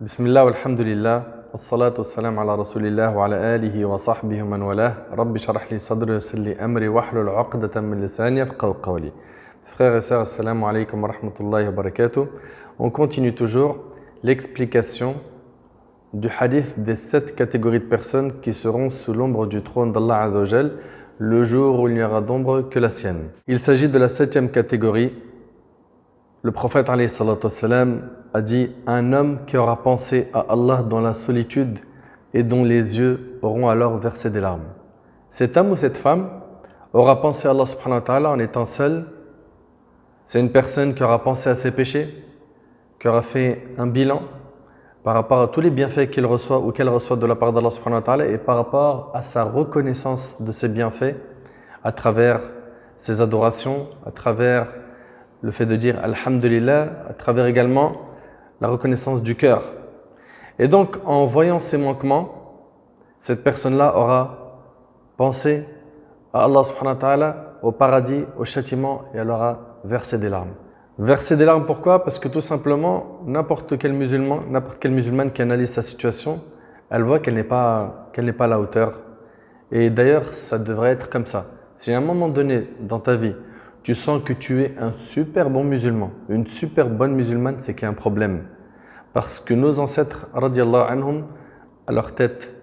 [0.00, 1.22] بسم الله والحمد لله
[1.52, 6.38] والصلاة والسلام على رسول الله وعلى آله وصحبه ومن والاه رب اشرح لي صدري ويسر
[6.38, 9.12] لي أمري واحلل عقدة من لساني يفقهوا قولي
[9.64, 12.26] Frères et sœurs, assalamu alaikum wa rahmatullahi wa barakatuh.
[12.78, 13.76] On continue toujours
[14.22, 15.14] l'explication
[16.12, 20.72] du hadith des sept catégories de personnes qui seront sous l'ombre du trône d'Allah Azzawajal
[21.18, 23.28] le jour où il n'y aura d'ombre que la sienne.
[23.46, 25.12] Il s'agit de la septième catégorie.
[26.44, 31.78] Le prophète a dit Un homme qui aura pensé à Allah dans la solitude
[32.34, 34.64] et dont les yeux auront alors versé des larmes.
[35.30, 36.28] Cet homme ou cette femme
[36.92, 39.04] aura pensé à Allah en étant seul.
[40.26, 42.08] C'est une personne qui aura pensé à ses péchés,
[42.98, 44.22] qui aura fait un bilan
[45.04, 47.70] par rapport à tous les bienfaits qu'il reçoit ou qu'elle reçoit de la part d'Allah
[47.70, 51.14] subhanahu wa et par rapport à sa reconnaissance de ses bienfaits
[51.84, 52.40] à travers
[52.98, 54.68] ses adorations, à travers
[55.42, 57.92] le fait de dire Alhamdulillah, à travers également
[58.60, 59.62] la reconnaissance du cœur.
[60.58, 62.42] Et donc, en voyant ces manquements,
[63.18, 64.60] cette personne-là aura
[65.16, 65.66] pensé
[66.32, 70.54] à Allah au paradis, au châtiment, et elle aura versé des larmes.
[70.98, 72.04] Verser des larmes, pourquoi?
[72.04, 76.40] Parce que tout simplement, n'importe quel musulman, n'importe quelle musulmane qui analyse sa situation,
[76.90, 79.00] elle voit qu'elle n'est pas, qu'elle n'est pas à la hauteur.
[79.70, 81.46] Et d'ailleurs, ça devrait être comme ça.
[81.74, 83.34] Si à un moment donné dans ta vie,
[83.82, 87.82] tu sens que tu es un super bon musulman, une super bonne musulmane, c'est qu'il
[87.82, 88.44] y a un problème.
[89.12, 91.26] Parce que nos ancêtres, radiallahu anhum,
[91.86, 92.54] à leur tête,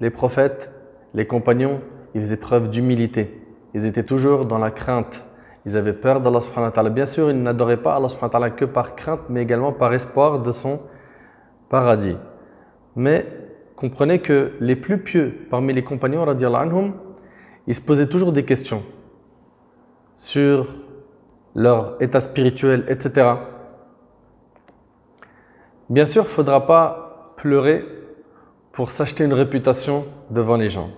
[0.00, 0.70] les prophètes,
[1.12, 1.80] les compagnons,
[2.14, 3.42] ils faisaient preuve d'humilité.
[3.74, 5.24] Ils étaient toujours dans la crainte
[5.66, 6.90] ils avaient peur d'Allah subhanahu wa ta'ala.
[6.90, 10.40] Bien sûr, ils n'adoraient pas Allah subhanahu ta'ala que par crainte, mais également par espoir
[10.40, 10.80] de son
[11.70, 12.16] paradis.
[12.96, 13.26] Mais
[13.76, 16.92] comprenez que les plus pieux parmi les compagnons, anhum,
[17.66, 18.82] ils se posaient toujours des questions
[20.14, 20.66] sur
[21.54, 23.34] leur état spirituel, etc.
[25.90, 27.84] Bien sûr, il ne faudra pas pleurer
[28.72, 30.90] pour s'acheter une réputation devant les gens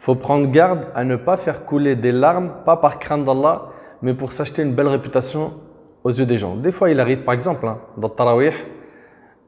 [0.00, 3.68] faut prendre garde à ne pas faire couler des larmes, pas par crainte d'Allah,
[4.00, 5.52] mais pour s'acheter une belle réputation
[6.04, 6.56] aux yeux des gens.
[6.56, 8.54] Des fois, il arrive, par exemple, hein, dans Tarawih,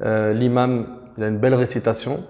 [0.02, 2.22] euh, l'imam il a une belle récitation,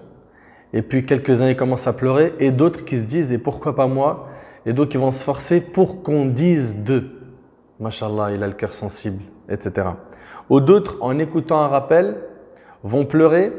[0.71, 4.29] et puis quelques-uns commencent à pleurer, et d'autres qui se disent, et pourquoi pas moi
[4.65, 7.09] Et d'autres qui vont se forcer pour qu'on dise d'eux.
[7.79, 9.87] Mashallah, il a le cœur sensible, etc.
[10.49, 12.17] Ou d'autres, en écoutant un rappel,
[12.83, 13.51] vont pleurer,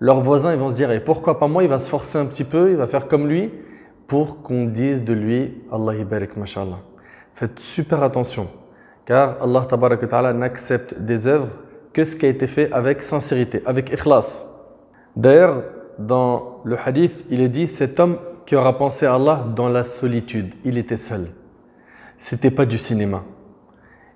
[0.00, 1.62] leurs voisins ils vont se dire, et pourquoi pas moi?
[1.62, 3.50] Il va se forcer un petit peu, il va faire comme lui,
[4.06, 6.78] pour qu'on dise de lui Allah barik mashallah.
[7.34, 8.48] Faites super attention
[9.06, 11.48] car Allah ta'ala n'accepte des œuvres
[11.92, 14.44] que ce qui a été fait avec sincérité, avec ikhlas.
[15.14, 15.62] D'ailleurs,
[15.98, 19.84] dans le hadith, il est dit cet homme qui aura pensé à Allah dans la
[19.84, 21.30] solitude, il était seul.
[22.18, 23.22] C'était pas du cinéma.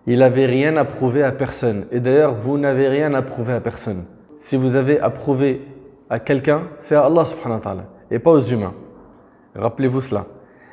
[0.06, 1.86] Il n'avait rien à prouver à personne.
[1.92, 4.04] Et d'ailleurs, vous n'avez rien à prouver à personne.
[4.38, 5.62] Si vous avez à prouver
[6.08, 8.74] à quelqu'un, c'est à Allah subhanahu wa ta'ala et pas aux humains.
[9.54, 10.26] Rappelez-vous cela.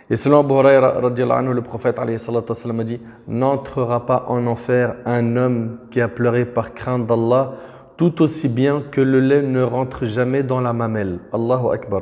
[0.09, 5.99] Et selon Abu Huraira, le prophète a dit N'entrera pas en enfer un homme qui
[5.99, 7.53] a pleuré par crainte d'Allah,
[7.97, 11.19] tout aussi bien que le lait ne rentre jamais dans la mamelle.
[11.33, 12.01] Allahu Akbar.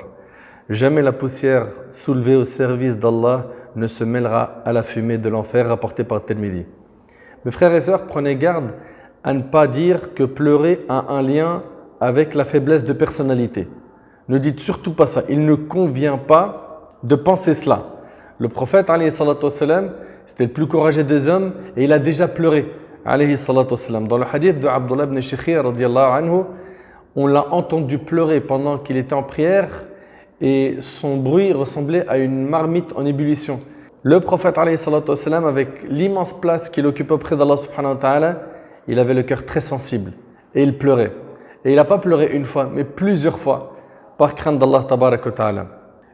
[0.74, 3.46] Jamais la poussière soulevée au service d'Allah
[3.76, 6.66] ne se mêlera à la fumée de l'enfer rapportée par Tirmidhi.
[7.46, 8.72] Mes frères et sœurs, prenez garde
[9.24, 11.62] à ne pas dire que pleurer a un lien
[12.02, 13.68] avec la faiblesse de personnalité.
[14.28, 15.22] Ne dites surtout pas ça.
[15.30, 17.84] Il ne convient pas de penser cela.
[18.40, 18.90] Le prophète,
[20.26, 22.74] c'était le plus courageux des hommes et il a déjà pleuré.
[23.06, 26.44] Dans le hadith de Abdullah ibn
[27.16, 29.70] on l'a entendu pleurer pendant qu'il était en prière
[30.42, 33.62] et son bruit ressemblait à une marmite en ébullition.
[34.02, 37.56] Le prophète, avec l'immense place qu'il occupe auprès d'Allah
[38.88, 40.12] il avait le cœur très sensible
[40.54, 41.14] et il pleurait.
[41.64, 43.78] Et il n'a pas pleuré une fois, mais plusieurs fois,
[44.18, 44.86] par crainte d'Allah.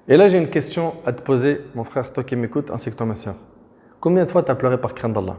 [0.08, 2.96] Et là, j'ai une question à te poser, mon frère, toi qui m'écoutes, ainsi que
[2.96, 3.36] toi, ma soeur.
[4.00, 5.38] Combien de fois tu as pleuré par crainte d'Allah?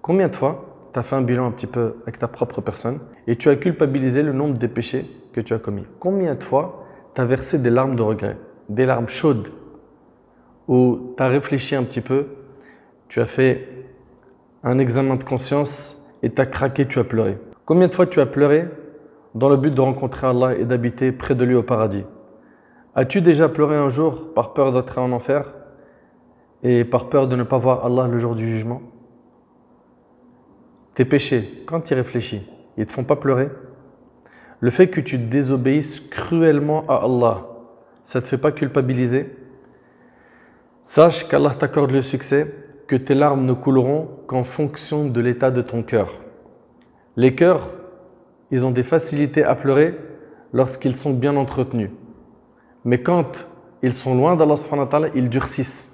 [0.00, 3.00] Combien de fois tu as fait un bilan un petit peu avec ta propre personne
[3.26, 5.84] et tu as culpabilisé le nombre des péchés que tu as commis?
[6.00, 6.85] Combien de fois
[7.16, 8.36] tu as versé des larmes de regret,
[8.68, 9.48] des larmes chaudes,
[10.68, 12.26] où tu as réfléchi un petit peu,
[13.08, 13.66] tu as fait
[14.62, 17.38] un examen de conscience et tu as craqué, tu as pleuré.
[17.64, 18.68] Combien de fois tu as pleuré
[19.34, 22.04] dans le but de rencontrer Allah et d'habiter près de lui au paradis?
[22.94, 25.54] As-tu déjà pleuré un jour par peur d'être en enfer
[26.62, 28.82] et par peur de ne pas voir Allah le jour du jugement?
[30.94, 32.46] Tes péchés, quand tu y réfléchis,
[32.76, 33.48] ils ne te font pas pleurer?
[34.60, 37.46] Le fait que tu désobéisses cruellement à Allah,
[38.02, 39.36] ça ne te fait pas culpabiliser?
[40.82, 42.52] Sache qu'Allah t'accorde le succès,
[42.86, 46.12] que tes larmes ne couleront qu'en fonction de l'état de ton cœur.
[47.16, 47.70] Les cœurs
[48.50, 49.98] ils ont des facilités à pleurer
[50.52, 51.90] lorsqu'ils sont bien entretenus.
[52.84, 53.48] Mais quand
[53.82, 54.54] ils sont loin d'Allah
[55.14, 55.92] ils durcissent.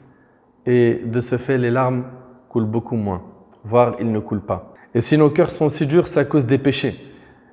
[0.66, 2.04] Et de ce fait, les larmes
[2.48, 3.22] coulent beaucoup moins,
[3.64, 4.74] voire ils ne coulent pas.
[4.94, 6.94] Et si nos cœurs sont si durs, c'est à cause des péchés.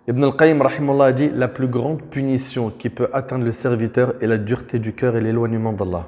[0.09, 4.39] Ibn al-Qayyim a dit la plus grande punition qui peut atteindre le serviteur est la
[4.39, 6.07] dureté du cœur et l'éloignement d'Allah.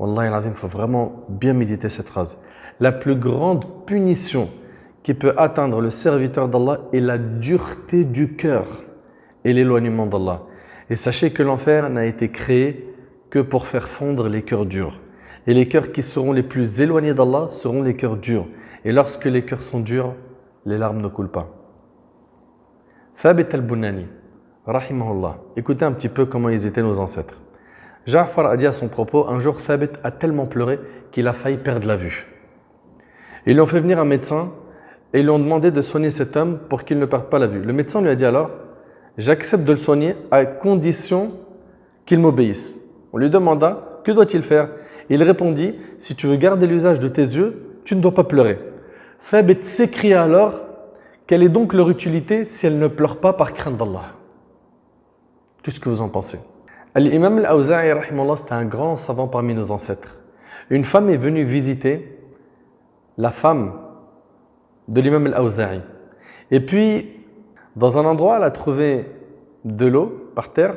[0.00, 2.36] Wallah, il faut vraiment bien méditer cette phrase.
[2.80, 4.50] La plus grande punition
[5.04, 8.66] qui peut atteindre le serviteur d'Allah est la dureté du cœur
[9.44, 10.42] et l'éloignement d'Allah.
[10.90, 12.92] Et sachez que l'enfer n'a été créé
[13.30, 14.98] que pour faire fondre les cœurs durs.
[15.46, 18.46] Et les cœurs qui seront les plus éloignés d'Allah seront les cœurs durs.
[18.84, 20.16] Et lorsque les cœurs sont durs,
[20.64, 21.55] les larmes ne coulent pas.
[23.22, 24.06] Thabit al-Bunani,
[24.66, 25.38] rahimahullah.
[25.56, 27.40] Écoutez un petit peu comment ils étaient nos ancêtres.
[28.06, 30.78] Ja'far a dit à son propos, un jour Thabit a tellement pleuré
[31.12, 32.26] qu'il a failli perdre la vue.
[33.46, 34.52] Ils lui ont fait venir un médecin
[35.14, 37.46] et ils lui ont demandé de soigner cet homme pour qu'il ne perde pas la
[37.46, 37.62] vue.
[37.62, 38.50] Le médecin lui a dit alors,
[39.16, 41.32] j'accepte de le soigner à condition
[42.04, 42.78] qu'il m'obéisse.
[43.14, 44.68] On lui demanda, que doit-il faire?
[45.08, 48.58] Il répondit, si tu veux garder l'usage de tes yeux, tu ne dois pas pleurer.
[49.30, 50.65] Thabit s'écria alors,
[51.26, 54.12] quelle est donc leur utilité si elle ne pleure pas par crainte d'Allah?
[55.62, 56.38] Qu'est-ce que vous en pensez?
[56.94, 57.92] L'imam al-Awza'i,
[58.38, 60.20] c'était un grand savant parmi nos ancêtres.
[60.70, 62.18] Une femme est venue visiter
[63.18, 63.74] la femme
[64.88, 65.82] de l'imam al-Awza'i.
[66.50, 67.10] Et puis,
[67.74, 69.10] dans un endroit, elle a trouvé
[69.64, 70.76] de l'eau par terre,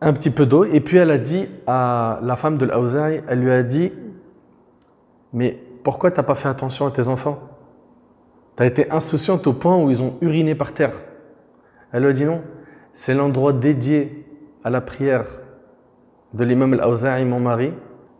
[0.00, 3.40] un petit peu d'eau, et puis elle a dit à la femme de l'Awza'i, elle
[3.40, 3.92] lui a dit,
[5.32, 7.38] mais pourquoi tu n'as pas fait attention à tes enfants?
[8.60, 10.92] Tu as été insouciante au point où ils ont uriné par terre.
[11.92, 12.42] Elle lui a dit non,
[12.92, 14.26] c'est l'endroit dédié
[14.62, 15.24] à la prière
[16.34, 17.72] de l'imam al-Awza'i, mon mari,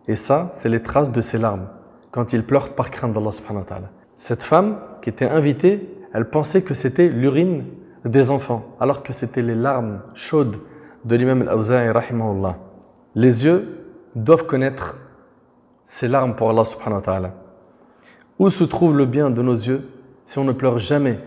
[0.08, 1.68] et ça, c'est les traces de ses larmes
[2.10, 3.80] quand il pleure par crainte d'Allah subhanahu wa.
[4.16, 7.66] Cette femme qui était invitée, elle pensait que c'était l'urine
[8.06, 10.56] des enfants, alors que c'était les larmes chaudes
[11.04, 12.56] de l'imam al-Awza'i rahimahullah.
[13.14, 13.68] Les yeux
[14.14, 14.96] doivent connaître
[15.84, 17.28] ces larmes pour Allah subhanahu.
[18.38, 19.86] Où se trouve le bien de nos yeux?
[20.24, 21.18] Si on ne pleure jamais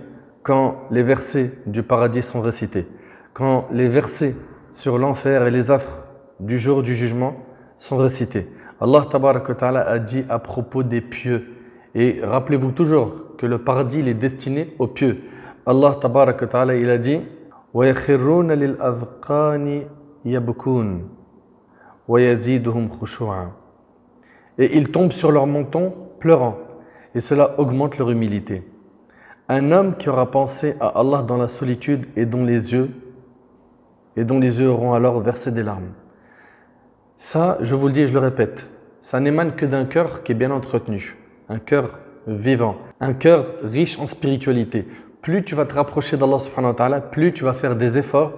[0.43, 2.87] quand les versets du paradis sont récités,
[3.33, 4.35] quand les versets
[4.71, 6.07] sur l'enfer et les affres
[6.39, 7.35] du jour du jugement
[7.77, 8.47] sont récités
[8.83, 11.53] Allah ta'ala a dit à propos des pieux,
[11.95, 15.21] et rappelez-vous toujours que le paradis est destiné aux pieux.
[15.65, 17.21] Allah ta'ala il a dit
[24.57, 26.57] Et ils tombent sur leur menton pleurant,
[27.15, 28.63] et cela augmente leur humilité.
[29.49, 32.89] Un homme qui aura pensé à Allah dans la solitude et dont les yeux
[34.15, 35.91] et dont les yeux auront alors versé des larmes.
[37.17, 38.69] Ça, je vous le dis et je le répète,
[39.01, 41.17] ça n'émane que d'un cœur qui est bien entretenu,
[41.49, 44.87] un cœur vivant, un cœur riche en spiritualité.
[45.21, 48.33] Plus tu vas te rapprocher d'Allah subhanahu plus tu vas faire des efforts,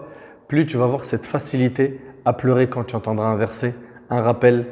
[0.48, 3.74] plus tu vas avoir cette facilité à pleurer quand tu entendras un verset,
[4.10, 4.66] un rappel.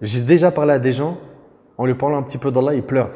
[0.00, 1.18] J'ai déjà parlé à des gens,
[1.78, 3.10] en lui parlant un petit peu d'Allah, ils pleurent.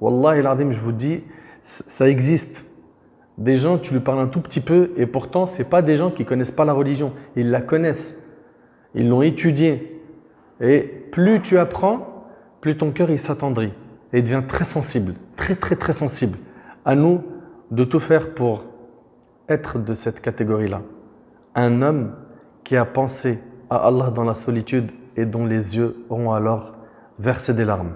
[0.00, 1.22] Wallah il je vous dis,
[1.64, 2.64] ça existe.
[3.36, 6.10] Des gens, tu lui parles un tout petit peu et pourtant, ce pas des gens
[6.10, 7.12] qui connaissent pas la religion.
[7.34, 8.14] Ils la connaissent.
[8.94, 10.00] Ils l'ont étudiée.
[10.60, 10.80] Et
[11.10, 12.26] plus tu apprends,
[12.60, 13.72] plus ton cœur il s'attendrit
[14.12, 16.38] et devient très sensible, très très très sensible.
[16.84, 17.22] À nous
[17.72, 18.64] de tout faire pour
[19.48, 20.82] être de cette catégorie-là.
[21.56, 22.12] Un homme
[22.62, 26.74] qui a pensé à Allah dans la solitude et dont les yeux auront alors
[27.18, 27.94] versé des larmes.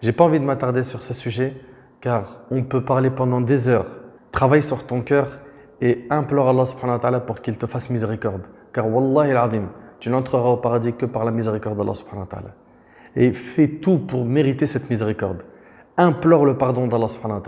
[0.00, 1.54] J'ai pas envie de m'attarder sur ce sujet
[2.06, 3.88] car on peut parler pendant des heures
[4.30, 5.26] Travaille sur ton cœur
[5.80, 8.42] et implore Allah subhanahu pour qu'il te fasse miséricorde.
[8.72, 9.50] Car wallahi al
[9.98, 12.54] tu n'entreras au paradis que par la miséricorde d'Allah subhanahu wa ta'ala.
[13.16, 15.38] Et fais tout pour mériter cette miséricorde.
[15.96, 17.40] Implore le pardon d'Allah subhanahu.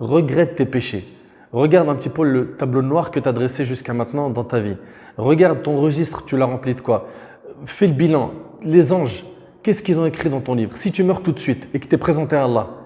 [0.00, 1.04] Regrette tes péchés.
[1.52, 4.58] Regarde un petit peu le tableau noir que tu as dressé jusqu'à maintenant dans ta
[4.58, 4.78] vie.
[5.16, 7.06] Regarde ton registre, tu l'as rempli de quoi?
[7.66, 8.32] Fais le bilan.
[8.62, 9.24] Les anges,
[9.62, 10.76] qu'est-ce qu'ils ont écrit dans ton livre?
[10.76, 12.81] Si tu meurs tout de suite et que tu es présenté à Allah,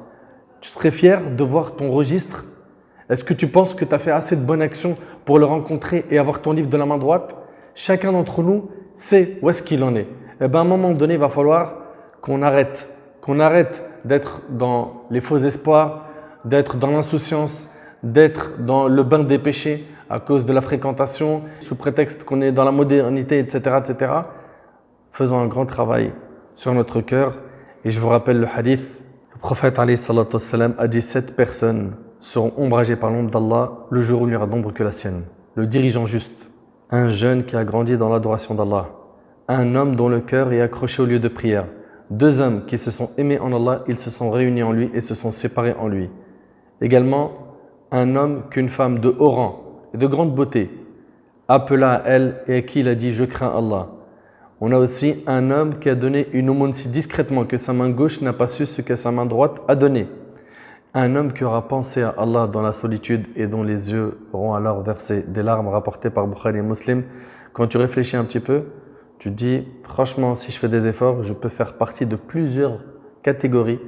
[0.61, 2.45] tu serais fier de voir ton registre?
[3.09, 6.05] Est-ce que tu penses que tu as fait assez de bonnes actions pour le rencontrer
[6.11, 7.37] et avoir ton livre de la main droite?
[7.75, 10.09] Chacun d'entre nous sait où est-ce qu'il en est.
[10.41, 11.75] Eh bien, à un moment donné, il va falloir
[12.21, 12.89] qu'on arrête,
[13.21, 16.07] qu'on arrête d'être dans les faux espoirs,
[16.45, 17.69] d'être dans l'insouciance,
[18.03, 22.53] d'être dans le bain des péchés à cause de la fréquentation, sous prétexte qu'on est
[22.53, 24.13] dans la modernité, etc., etc.
[25.11, 26.13] Faisons un grand travail
[26.55, 27.39] sur notre cœur.
[27.85, 28.96] Et je vous rappelle le hadith.
[29.37, 34.31] Le prophète a dit sept personnes seront ombragés par l'ombre d'Allah le jour où il
[34.31, 35.25] n'y aura d'ombre que la sienne.
[35.57, 36.51] Le dirigeant juste,
[36.91, 38.89] un jeune qui a grandi dans l'adoration d'Allah,
[39.49, 41.67] un homme dont le cœur est accroché au lieu de prière,
[42.09, 45.03] deux hommes qui se sont aimés en Allah, ils se sont réunis en lui et
[45.03, 46.09] se sont séparés en lui.
[46.81, 47.33] Également,
[47.93, 50.71] un homme qu'une femme de haut rang et de grande beauté
[51.47, 53.89] appela à elle et à qui il a dit Je crains Allah.
[54.59, 57.91] On a aussi un homme qui a donné une aumône si discrètement que sa main
[57.91, 60.09] gauche n'a pas su ce que sa main droite a donné.
[60.95, 64.55] Un homme qui aura pensé à Allah dans la solitude et dont les yeux auront
[64.55, 67.03] alors versé des larmes rapportées par Bukhari et Muslim.
[67.53, 68.65] Quand tu réfléchis un petit peu,
[69.19, 72.79] tu dis franchement, si je fais des efforts, je peux faire partie de plusieurs
[73.23, 73.81] catégories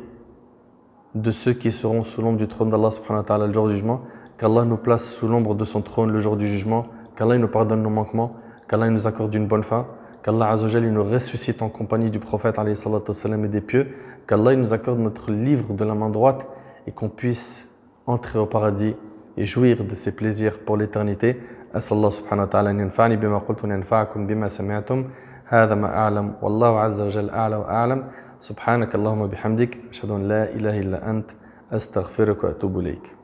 [1.15, 4.03] de ceux qui seront sous l'ombre du trône d'Allah subhanahu le jour du jugement.
[4.37, 6.89] Qu'Allah nous place sous l'ombre de son trône le jour du jugement.
[7.17, 8.29] Qu'Allah nous pardonne nos manquements.
[8.69, 9.87] Qu'Allah nous accorde une bonne fin
[10.28, 13.96] qu'Allah nous ressuscite en compagnie du prophète et des pieux,
[14.28, 16.46] qu'Allah nous accorde notre livre de la main droite
[16.88, 17.70] et qu'on puisse
[18.06, 18.96] entrer au paradis
[19.38, 21.40] et jouir de ses plaisirs pour l'éternité.
[21.74, 25.06] أسأل الله سبحانه وتعالى أن ينفعني بما قلت وأن بما سمعتم
[25.46, 28.04] هذا ما أعلم والله عز وجل أعلى وأعلم
[28.40, 31.32] سبحانك اللهم بحمدك أشهد أن لا إله إلا أنت
[31.72, 33.17] أستغفرك وأتوب إليك